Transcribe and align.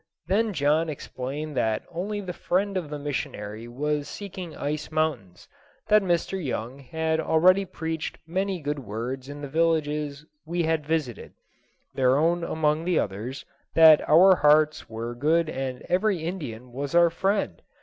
Then 0.25 0.51
John 0.51 0.89
explained 0.89 1.55
that 1.57 1.83
only 1.91 2.21
the 2.21 2.33
friend 2.33 2.75
of 2.75 2.89
the 2.89 2.97
missionary 2.97 3.67
was 3.67 4.07
seeking 4.07 4.57
ice 4.57 4.89
mountains, 4.89 5.47
that 5.89 6.01
Mr. 6.01 6.43
Young 6.43 6.79
had 6.79 7.19
already 7.19 7.65
preached 7.65 8.17
many 8.25 8.61
good 8.61 8.79
words 8.79 9.29
in 9.29 9.41
the 9.43 9.47
villages 9.47 10.25
we 10.43 10.63
had 10.63 10.87
visited, 10.87 11.33
their 11.93 12.17
own 12.17 12.43
among 12.43 12.83
the 12.83 12.97
others, 12.97 13.45
that 13.75 14.01
our 14.09 14.37
hearts 14.37 14.89
were 14.89 15.13
good 15.13 15.49
and 15.51 15.83
every 15.87 16.23
Indian 16.23 16.71
was 16.73 16.95
our 16.95 17.11
friend. 17.11 17.61